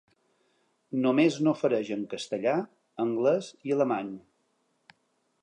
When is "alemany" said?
3.79-4.11